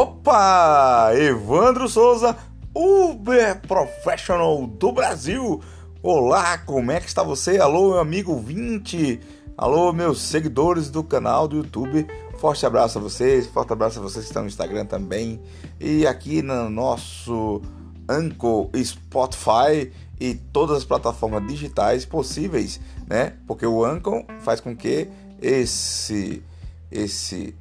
[0.00, 1.10] Opa!
[1.12, 2.34] Evandro Souza,
[2.74, 5.60] Uber Professional do Brasil.
[6.02, 7.58] Olá, como é que está você?
[7.58, 9.20] Alô, meu amigo 20.
[9.58, 12.06] Alô, meus seguidores do canal do YouTube.
[12.38, 15.38] Forte abraço a vocês, forte abraço a vocês que estão no Instagram também.
[15.78, 17.60] E aqui no nosso
[18.08, 23.34] Anchor, Spotify e todas as plataformas digitais possíveis, né?
[23.46, 25.10] Porque o Anchor faz com que
[25.42, 26.42] esse
[26.90, 27.54] esse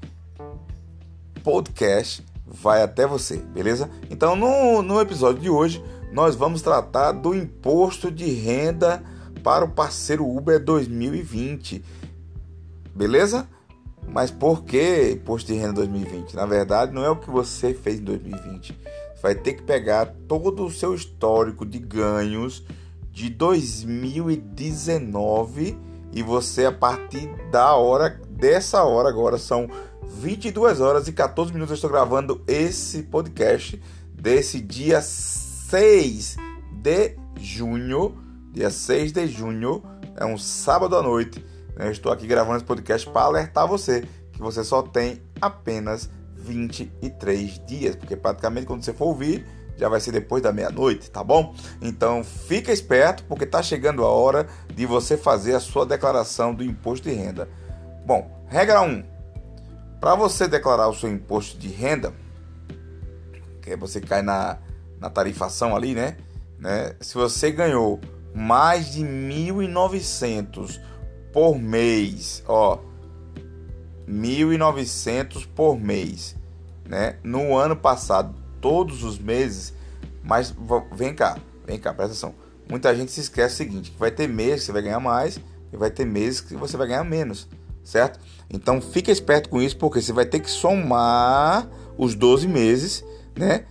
[1.43, 3.89] podcast vai até você, beleza?
[4.09, 9.03] Então, no, no episódio de hoje, nós vamos tratar do imposto de renda
[9.43, 11.83] para o parceiro Uber 2020,
[12.93, 13.47] beleza?
[14.07, 16.35] Mas por que imposto de renda 2020?
[16.35, 18.77] Na verdade, não é o que você fez em 2020.
[19.15, 22.65] Você vai ter que pegar todo o seu histórico de ganhos
[23.11, 25.77] de 2019
[26.11, 29.69] e você a partir da hora dessa hora agora são
[30.07, 33.79] 22 horas e 14 minutos eu estou gravando esse podcast
[34.13, 36.37] desse dia 6
[36.81, 38.17] de junho.
[38.51, 39.83] Dia 6 de junho,
[40.15, 41.45] é um sábado à noite.
[41.77, 47.61] Eu estou aqui gravando esse podcast para alertar você que você só tem apenas 23
[47.65, 49.45] dias, porque praticamente quando você for ouvir
[49.77, 51.55] já vai ser depois da meia-noite, tá bom?
[51.81, 56.63] Então fica esperto porque está chegando a hora de você fazer a sua declaração do
[56.63, 57.47] imposto de renda.
[58.09, 59.03] Bom, regra 1.
[60.01, 62.11] Para você declarar o seu imposto de renda,
[63.61, 64.57] que você cai na,
[64.99, 66.17] na tarifação ali, né?
[66.57, 66.95] né?
[66.99, 67.99] Se você ganhou
[68.33, 70.81] mais de 1.900
[71.31, 72.79] por mês, ó,
[74.07, 76.35] 1.900 por mês,
[76.85, 77.17] né?
[77.23, 79.71] No ano passado, todos os meses,
[80.23, 80.51] mas
[80.95, 82.33] vem cá, vem cá, presta atenção.
[82.67, 85.39] Muita gente se esquece o seguinte, que vai ter meses que você vai ganhar mais
[85.71, 87.47] e vai ter meses que você vai ganhar menos
[87.83, 88.19] certo?
[88.51, 91.67] Então fica esperto com isso, porque você vai ter que somar
[91.97, 93.03] os 12 meses,
[93.37, 93.65] né?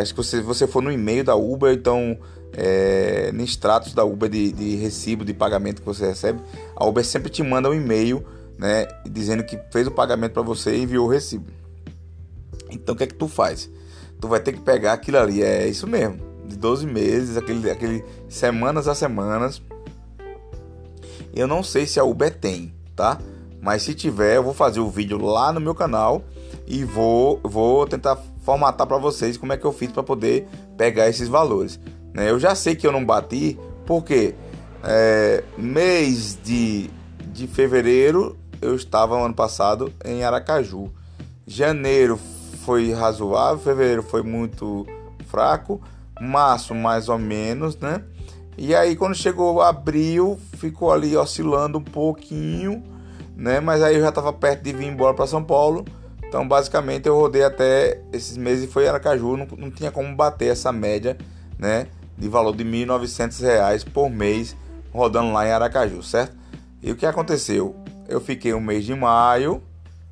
[0.00, 2.18] Acho que você, você for no e-mail da Uber, então
[2.52, 6.40] é, no extratos da Uber de, de, recibo de pagamento que você recebe,
[6.74, 8.24] a Uber sempre te manda um e-mail,
[8.58, 8.86] né?
[9.10, 11.50] Dizendo que fez o pagamento para você e enviou o recibo.
[12.70, 13.70] Então o que é que tu faz?
[14.20, 18.04] Tu vai ter que pegar aquilo ali, é isso mesmo, de 12 meses, aquele, aquele
[18.28, 19.60] semanas a semanas.
[21.34, 23.18] Eu não sei se a Uber tem, tá?
[23.60, 26.24] Mas se tiver, eu vou fazer o vídeo lá no meu canal
[26.66, 31.08] e vou, vou tentar formatar para vocês como é que eu fiz para poder pegar
[31.08, 31.78] esses valores.
[32.14, 32.30] Né?
[32.30, 34.34] Eu já sei que eu não bati, porque
[34.82, 36.90] é, mês de,
[37.26, 40.90] de fevereiro eu estava ano passado em Aracaju.
[41.46, 42.18] Janeiro
[42.64, 44.86] foi razoável, fevereiro foi muito
[45.28, 45.80] fraco,
[46.20, 48.02] março mais ou menos, né?
[48.58, 52.82] E aí quando chegou abril, ficou ali oscilando um pouquinho,
[53.36, 53.60] né?
[53.60, 55.84] Mas aí eu já estava perto de vir embora para São Paulo.
[56.26, 60.50] Então basicamente eu rodei até esses meses e foi Aracaju, não, não tinha como bater
[60.50, 61.16] essa média,
[61.58, 61.86] né?
[62.16, 64.56] De valor de R$ 1.900 por mês
[64.92, 66.34] rodando lá em Aracaju, certo?
[66.82, 67.76] E o que aconteceu?
[68.08, 69.62] Eu fiquei o mês de maio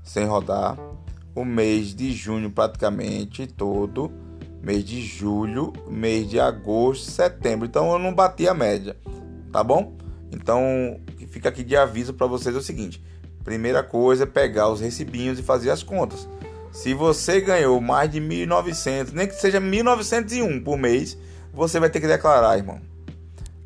[0.03, 0.77] sem rodar,
[1.35, 4.13] o mês de junho praticamente todo
[4.65, 7.67] mês de julho, mês de agosto, setembro.
[7.67, 8.97] Então eu não bati a média,
[9.53, 9.97] tá bom?
[10.33, 10.99] Então
[11.29, 13.05] fica aqui de aviso para vocês é o seguinte:
[13.45, 16.27] primeira coisa é pegar os recibinhos e fazer as contas.
[16.73, 21.17] Se você ganhou mais de 1.900, nem que seja 1.901 por mês,
[21.53, 22.81] você vai ter que declarar, irmão.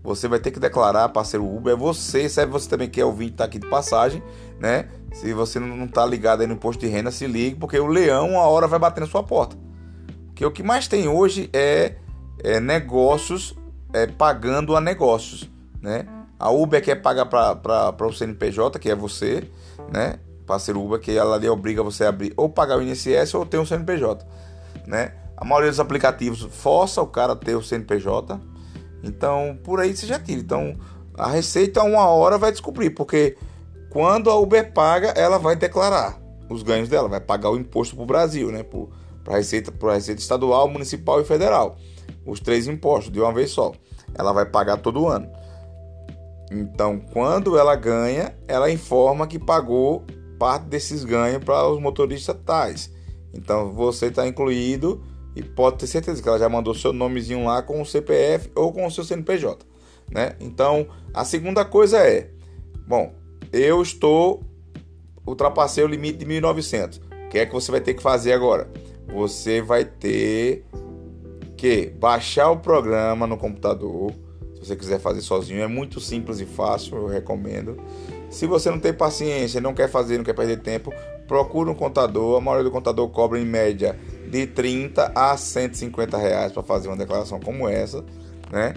[0.02, 1.72] Você vai ter que declarar, parceiro Uber.
[1.72, 4.22] É você, sabe você também que é ouvinte, tá aqui de passagem,
[4.60, 4.88] né?
[5.12, 8.30] Se você não tá ligado aí no imposto de renda, se ligue, porque o leão,
[8.30, 9.56] uma hora vai bater na sua porta.
[10.38, 11.96] Que o que mais tem hoje é,
[12.44, 13.56] é negócios
[13.92, 15.50] é, pagando a negócios,
[15.82, 16.06] né?
[16.38, 19.50] A Uber quer pagar para o CNPJ, que é você,
[19.92, 20.20] né?
[20.46, 23.58] Parceiro Uber, que ela ali obriga você a abrir ou pagar o INSS ou ter
[23.58, 24.24] um CNPJ,
[24.86, 25.12] né?
[25.36, 28.40] A maioria dos aplicativos força o cara a ter o CNPJ.
[29.02, 30.40] Então, por aí você já tira.
[30.40, 30.76] Então,
[31.16, 33.36] a Receita uma hora vai descobrir, porque
[33.90, 36.16] quando a Uber paga, ela vai declarar
[36.48, 38.62] os ganhos dela, vai pagar o imposto para o Brasil, né?
[39.28, 41.76] Para a Receita, para Receita Estadual, Municipal e Federal.
[42.24, 43.72] Os três impostos de uma vez só.
[44.14, 45.28] Ela vai pagar todo ano.
[46.50, 50.02] Então, quando ela ganha, ela informa que pagou
[50.38, 52.90] parte desses ganhos para os motoristas tais.
[53.34, 55.04] Então, você está incluído
[55.36, 58.72] e pode ter certeza que ela já mandou seu nomezinho lá com o CPF ou
[58.72, 59.58] com o seu CNPJ,
[60.10, 60.36] né?
[60.40, 62.30] Então, a segunda coisa é,
[62.86, 63.12] bom,
[63.52, 64.42] eu estou
[65.26, 66.98] ultrapassei o limite de 1.900.
[67.26, 68.70] O que é que você vai ter que fazer agora?
[69.12, 70.64] Você vai ter
[71.56, 74.12] que baixar o programa no computador.
[74.54, 77.76] Se você quiser fazer sozinho, é muito simples e fácil, eu recomendo.
[78.30, 80.92] Se você não tem paciência, não quer fazer, não quer perder tempo,
[81.26, 82.36] procure um contador.
[82.36, 86.96] A maioria do contador cobra em média de 30 a 150 reais para fazer uma
[86.96, 88.04] declaração como essa,
[88.50, 88.74] né?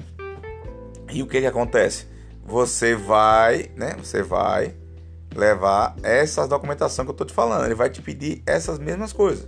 [1.12, 2.07] E o que que acontece?
[2.45, 3.95] Você vai, né?
[4.01, 4.74] Você vai
[5.36, 7.66] levar essas documentação que eu tô te falando.
[7.66, 9.48] Ele vai te pedir essas mesmas coisas,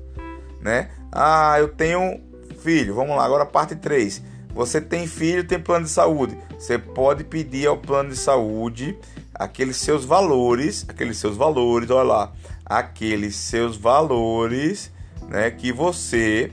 [0.63, 0.89] né?
[1.11, 2.21] Ah, eu tenho
[2.59, 2.95] filho.
[2.95, 4.23] Vamos lá, agora parte 3.
[4.55, 6.37] Você tem filho, tem plano de saúde.
[6.57, 8.97] Você pode pedir ao plano de saúde
[9.33, 12.33] aqueles seus valores, aqueles seus valores, olha lá,
[12.65, 14.91] aqueles seus valores,
[15.27, 16.51] né, que você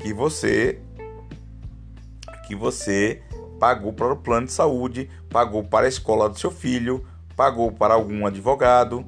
[0.00, 0.80] que você
[2.46, 3.20] que você
[3.58, 7.04] pagou para o plano de saúde, pagou para a escola do seu filho,
[7.34, 9.04] pagou para algum advogado.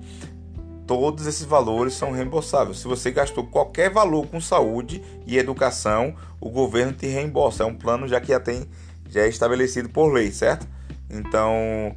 [0.87, 2.79] Todos esses valores são reembolsáveis.
[2.79, 7.65] Se você gastou qualquer valor com saúde e educação, o governo te reembolsa.
[7.65, 8.69] É um plano já que já tem
[9.09, 10.67] já é estabelecido por lei, certo?
[11.09, 11.95] Então,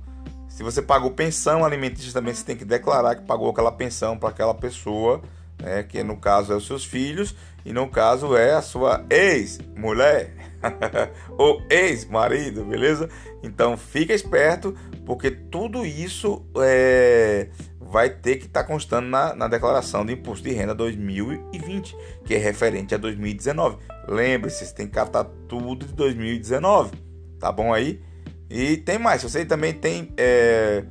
[0.48, 4.30] se você pagou pensão alimentícia também você tem que declarar que pagou aquela pensão para
[4.30, 5.22] aquela pessoa,
[5.62, 7.36] né, que no caso é os seus filhos
[7.66, 10.39] e no caso é a sua ex-mulher
[11.38, 13.10] ou ex-marido, beleza?
[13.44, 14.76] Então fica esperto
[15.06, 20.48] porque tudo isso é, vai ter que estar tá constando na, na declaração do imposto
[20.48, 23.78] de renda 2020, que é referente a 2019.
[24.08, 26.92] Lembre-se, você tem que captar tudo de 2019,
[27.40, 28.02] tá bom aí?
[28.50, 30.84] E tem mais, você também tem é,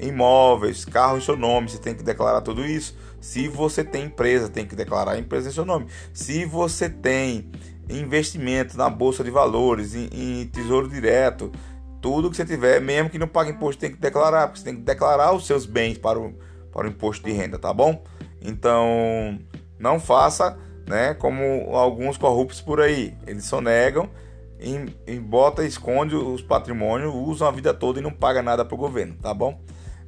[0.00, 2.96] imóveis, carro em seu nome, você tem que declarar tudo isso.
[3.20, 5.86] Se você tem empresa, tem que declarar a empresa em seu nome.
[6.12, 7.50] Se você tem
[7.88, 11.50] investimento na bolsa de valores, em, em tesouro direto,
[12.00, 14.76] tudo que você tiver, mesmo que não pague imposto, tem que declarar, porque você tem
[14.76, 16.34] que declarar os seus bens para o,
[16.72, 18.02] para o imposto de renda, tá bom?
[18.40, 19.38] Então,
[19.78, 23.14] não faça, né, como alguns corruptos por aí.
[23.26, 24.08] Eles só negam
[24.58, 28.74] em, em bota, esconde os patrimônios, usam a vida toda e não paga nada para
[28.74, 29.60] o governo, tá bom?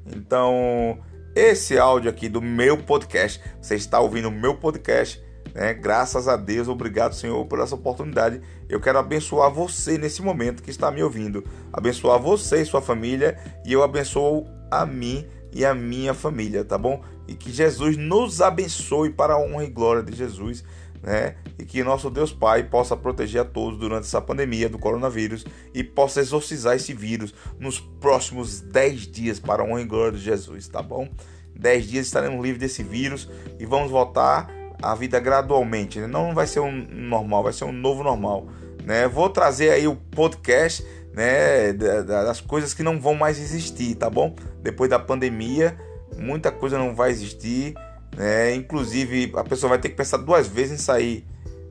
[0.06, 0.98] Então,
[1.34, 5.22] esse áudio aqui do meu podcast, você está ouvindo o meu podcast,
[5.54, 5.74] né?
[5.74, 8.40] Graças a Deus, obrigado, Senhor, por essa oportunidade.
[8.68, 13.38] Eu quero abençoar você nesse momento que está me ouvindo, abençoar você e sua família,
[13.64, 17.02] e eu abençoo a mim e a minha família, tá bom?
[17.28, 20.64] E que Jesus nos abençoe para a honra e glória de Jesus
[21.02, 21.34] né?
[21.58, 25.44] E que nosso Deus Pai possa proteger a todos durante essa pandemia do coronavírus
[25.74, 30.24] e possa exorcizar esse vírus nos próximos 10 dias para a honra e glória de
[30.24, 31.08] Jesus, tá bom?
[31.56, 33.28] 10 dias estaremos livres desse vírus
[33.58, 34.48] e vamos voltar
[34.82, 36.06] à vida gradualmente, né?
[36.06, 38.48] Não vai ser um normal, vai ser um novo normal,
[38.84, 39.06] né?
[39.08, 40.84] Vou trazer aí o podcast,
[41.14, 44.34] né, das coisas que não vão mais existir, tá bom?
[44.62, 45.78] Depois da pandemia,
[46.18, 47.74] muita coisa não vai existir
[48.16, 48.54] né?
[48.54, 51.24] Inclusive, a pessoa vai ter que pensar duas vezes em sair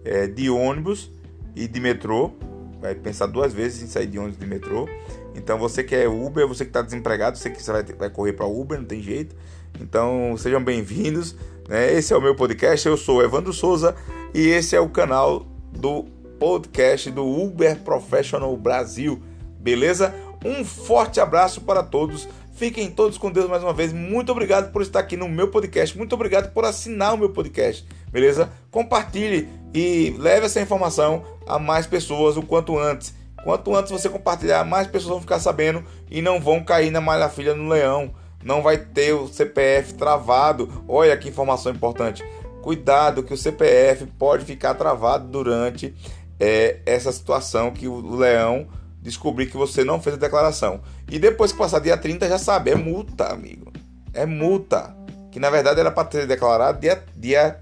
[0.03, 1.11] é, de ônibus
[1.55, 2.31] e de metrô.
[2.79, 4.89] Vai pensar duas vezes em sair de ônibus e de metrô.
[5.35, 8.45] Então, você que é Uber, você que está desempregado, você que vai, vai correr para
[8.45, 9.35] Uber, não tem jeito.
[9.79, 11.35] Então, sejam bem-vindos.
[11.67, 11.93] Né?
[11.93, 12.87] Esse é o meu podcast.
[12.87, 13.95] Eu sou Evandro Souza
[14.33, 16.03] e esse é o canal do
[16.39, 19.21] podcast do Uber Professional Brasil.
[19.59, 20.13] Beleza?
[20.43, 22.27] Um forte abraço para todos.
[22.55, 23.93] Fiquem todos com Deus mais uma vez.
[23.93, 25.97] Muito obrigado por estar aqui no meu podcast.
[25.97, 27.87] Muito obrigado por assinar o meu podcast.
[28.11, 28.51] Beleza?
[28.69, 33.13] Compartilhe e leve essa informação a mais pessoas o quanto antes.
[33.43, 37.29] Quanto antes você compartilhar, mais pessoas vão ficar sabendo e não vão cair na malha
[37.29, 38.13] filha no leão.
[38.43, 40.83] Não vai ter o CPF travado.
[40.88, 42.24] Olha que informação importante.
[42.62, 45.93] Cuidado que o CPF pode ficar travado durante
[46.39, 48.67] é, essa situação que o leão
[49.01, 50.81] descobrir que você não fez a declaração.
[51.10, 53.71] E depois que passar dia 30, já sabe, é multa, amigo.
[54.13, 54.95] É multa.
[55.31, 57.60] Que na verdade era para ter declarado dia, dia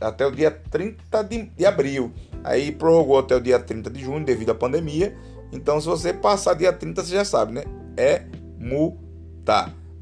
[0.00, 2.12] até o dia 30 de, de abril.
[2.42, 5.16] Aí prorrogou até o dia 30 de junho devido à pandemia.
[5.52, 7.64] Então, se você passar dia 30, você já sabe, né?
[7.96, 8.22] É
[8.58, 9.05] multa.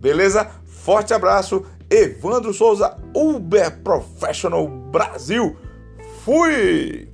[0.00, 0.50] Beleza?
[0.64, 1.64] Forte abraço.
[1.90, 5.56] Evandro Souza, Uber Professional Brasil.
[6.24, 7.13] Fui!